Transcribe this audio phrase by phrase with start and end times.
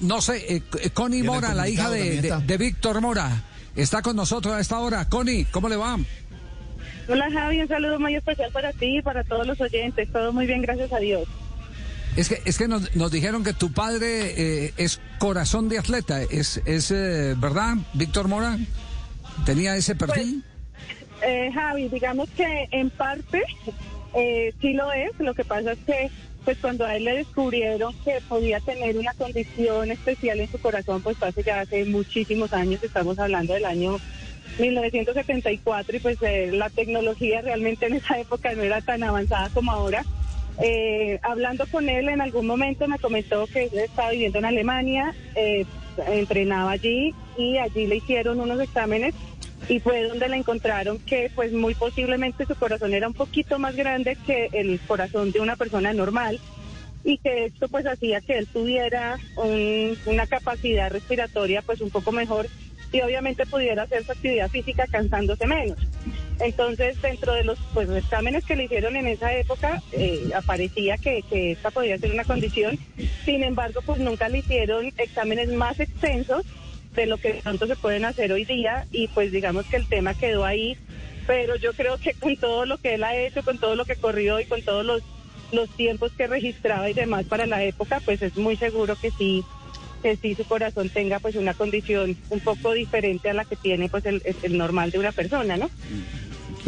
[0.00, 3.42] no sé, eh, Connie Mora, la hija de, Víctor Mora,
[3.76, 5.08] está con nosotros a esta hora.
[5.08, 5.98] Connie, ¿cómo le va?
[7.08, 10.10] Hola Javi, un saludo muy especial para ti y para todos los oyentes.
[10.12, 11.26] Todo muy bien, gracias a Dios.
[12.16, 16.20] Es que, es que nos, dijeron que tu padre eh, es corazón de atleta.
[16.22, 18.58] ¿Es, es eh, verdad, Víctor Mora?
[19.46, 20.44] ¿Tenía ese pues, perfil?
[21.22, 23.42] eh, Javi, digamos que en parte
[24.14, 25.12] eh, sí lo es.
[25.18, 26.10] Lo que pasa es que
[26.48, 31.02] pues cuando a él le descubrieron que podía tener una condición especial en su corazón,
[31.02, 33.98] pues hace ya hace muchísimos años, estamos hablando del año
[34.58, 39.72] 1974 y pues eh, la tecnología realmente en esa época no era tan avanzada como
[39.72, 40.06] ahora.
[40.62, 45.14] Eh, hablando con él en algún momento me comentó que él estaba viviendo en Alemania,
[45.34, 45.66] eh,
[46.06, 49.14] entrenaba allí y allí le hicieron unos exámenes
[49.68, 53.74] y fue donde le encontraron que pues muy posiblemente su corazón era un poquito más
[53.76, 56.38] grande que el corazón de una persona normal
[57.04, 59.18] y que esto pues hacía que él tuviera
[60.06, 62.46] una capacidad respiratoria pues un poco mejor
[62.92, 65.78] y obviamente pudiera hacer su actividad física cansándose menos.
[66.40, 71.22] Entonces, dentro de los pues, exámenes que le hicieron en esa época, eh, aparecía que,
[71.28, 72.78] que esta podía ser una condición.
[73.24, 76.46] Sin embargo, pues nunca le hicieron exámenes más extensos
[76.98, 80.14] de lo que tanto se pueden hacer hoy día y pues digamos que el tema
[80.14, 80.76] quedó ahí,
[81.28, 83.94] pero yo creo que con todo lo que él ha hecho, con todo lo que
[83.94, 85.02] corrió y con todos los,
[85.52, 89.44] los tiempos que registraba y demás para la época, pues es muy seguro que sí
[90.02, 93.88] que sí su corazón tenga pues una condición un poco diferente a la que tiene
[93.88, 95.70] pues el, el normal de una persona, ¿no?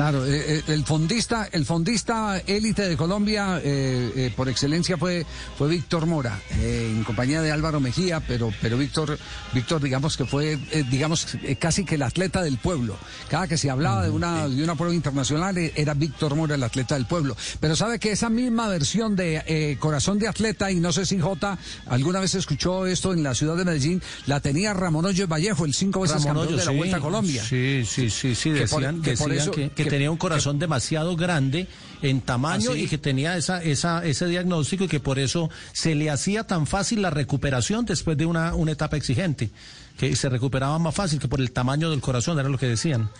[0.00, 5.26] Claro, eh, eh, el fondista, el fondista élite de Colombia eh, por excelencia fue
[5.58, 9.18] fue Víctor Mora, en compañía de Álvaro Mejía, pero pero Víctor
[9.52, 10.58] Víctor digamos que fue
[10.90, 11.26] digamos
[11.58, 12.96] casi que el atleta del pueblo.
[13.28, 16.94] Cada que se hablaba de una de una prueba internacional era Víctor Mora el atleta
[16.94, 17.36] del pueblo.
[17.60, 21.58] Pero sabe que esa misma versión de Corazón de atleta y no sé si J
[21.88, 25.74] alguna vez escuchó esto en la ciudad de Medellín, la tenía Ramón Hoyos Vallejo, el
[25.74, 27.44] cinco veces campeón de la Vuelta a Colombia.
[27.44, 31.66] Sí, sí, sí, sí, decían, que, que tenía un corazón demasiado grande
[32.00, 35.94] en tamaño ¿Ah, y que tenía esa, esa, ese diagnóstico y que por eso se
[35.94, 39.50] le hacía tan fácil la recuperación después de una, una etapa exigente,
[39.98, 43.10] que se recuperaba más fácil que por el tamaño del corazón, era lo que decían.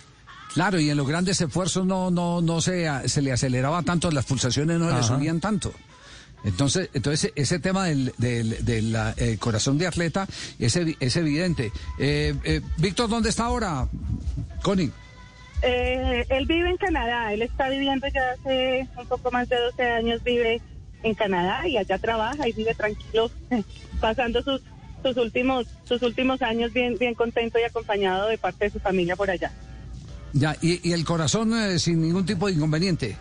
[0.53, 4.25] Claro, y en los grandes esfuerzos no, no, no se, se le aceleraba tanto, las
[4.25, 5.73] pulsaciones no le subían tanto.
[6.43, 11.71] Entonces, entonces ese tema del, del, corazón de atleta es, es evidente.
[11.99, 13.87] Eh, eh, Víctor, ¿dónde está ahora?
[14.63, 14.91] Connie.
[15.61, 19.83] Eh, él vive en Canadá, él está viviendo ya hace un poco más de 12
[19.83, 20.61] años, vive
[21.03, 23.29] en Canadá y allá trabaja y vive tranquilo,
[23.99, 24.61] pasando sus,
[25.03, 29.15] sus últimos sus últimos años bien bien contento y acompañado de parte de su familia
[29.15, 29.51] por allá.
[30.33, 33.17] Ya, y, y el corazón eh, sin ningún tipo de inconveniente.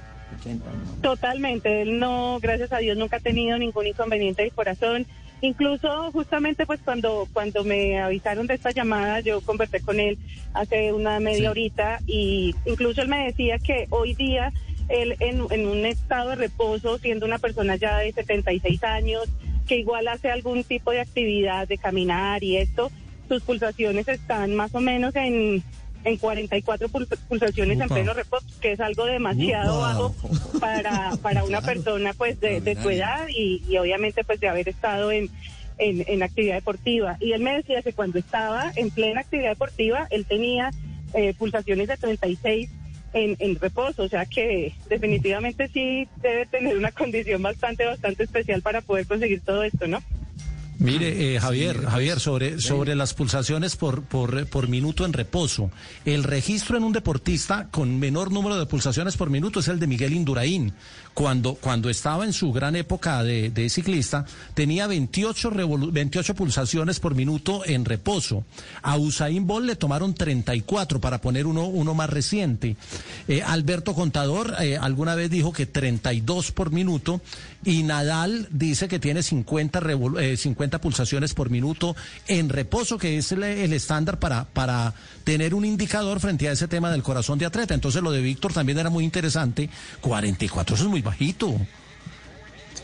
[1.03, 5.07] Totalmente, él no, gracias a Dios, nunca ha tenido ningún inconveniente del corazón.
[5.43, 10.19] Incluso justamente pues cuando, cuando me avisaron de esta llamada, yo conversé con él
[10.53, 14.53] hace una media horita y incluso él me decía que hoy día
[14.89, 19.29] él en, en un estado de reposo, siendo una persona ya de 76 años,
[19.67, 22.91] que igual hace algún tipo de actividad de caminar y esto,
[23.29, 25.63] sus pulsaciones están más o menos en
[26.05, 26.89] en 44
[27.29, 30.15] pulsaciones en pleno reposo, que es algo demasiado bajo
[30.61, 34.69] para, para una persona pues de, de su edad y, y, obviamente pues de haber
[34.69, 35.29] estado en,
[35.79, 37.17] en, en, actividad deportiva.
[37.21, 40.71] Y él me decía que cuando estaba en plena actividad deportiva, él tenía
[41.15, 42.71] eh, pulsaciones de 36
[43.13, 48.63] en, en reposo, o sea que definitivamente sí debe tener una condición bastante, bastante especial
[48.63, 50.01] para poder conseguir todo esto, ¿no?
[50.81, 55.71] Mire, eh, Javier, Javier, sobre, sobre las pulsaciones por, por, por, minuto en reposo.
[56.07, 59.87] El registro en un deportista con menor número de pulsaciones por minuto es el de
[59.87, 60.73] Miguel Induraín.
[61.13, 64.25] Cuando, cuando estaba en su gran época de, de ciclista,
[64.55, 65.51] tenía 28,
[65.93, 68.45] 28 pulsaciones por minuto en reposo.
[68.81, 72.77] A Usain Bolt le tomaron 34 para poner uno, uno más reciente.
[73.29, 77.21] Eh, Alberto Contador eh, alguna vez dijo que 32 por minuto
[77.65, 79.83] y Nadal dice que tiene 50,
[80.37, 81.97] 50 pulsaciones por minuto
[82.29, 84.95] en reposo, que es el, estándar para, para
[85.25, 87.75] tener un indicador frente a ese tema del corazón de atleta.
[87.75, 89.71] Entonces lo de Víctor también era muy interesante.
[90.01, 91.59] 44, eso es muy bajito.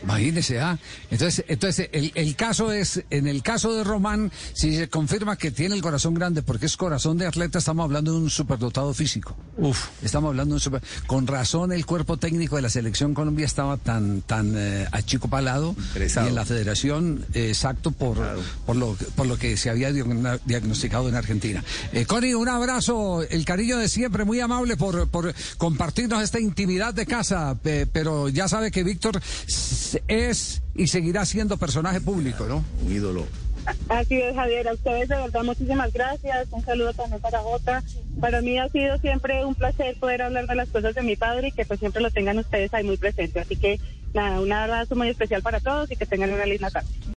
[0.03, 0.77] Imagínese, ah.
[1.11, 5.51] Entonces, entonces el, el, caso es, en el caso de Román, si se confirma que
[5.51, 9.35] tiene el corazón grande porque es corazón de atleta, estamos hablando de un superdotado físico.
[9.57, 9.87] Uf.
[10.03, 10.81] Estamos hablando de un super...
[11.07, 16.27] Con razón el cuerpo técnico de la selección Colombia estaba tan, tan eh, achicopalado y
[16.27, 18.17] en la federación, exacto, por,
[18.65, 21.63] por, lo, por lo que se había diagnosticado en Argentina.
[21.93, 26.93] Eh, Connie, un abrazo, el cariño de siempre, muy amable por, por compartirnos esta intimidad
[26.93, 29.21] de casa, pero ya sabe que Víctor
[30.07, 32.63] es y seguirá siendo personaje público, ¿no?
[32.83, 33.25] Un ídolo.
[33.89, 34.67] Así es, Javier.
[34.67, 36.47] A ustedes de verdad muchísimas gracias.
[36.51, 37.83] Un saludo también para Jota.
[38.19, 41.49] Para mí ha sido siempre un placer poder hablar de las cosas de mi padre
[41.49, 43.39] y que pues siempre lo tengan ustedes ahí muy presente.
[43.39, 43.79] Así que
[44.13, 46.87] nada, un abrazo muy especial para todos y que tengan una linda tarde.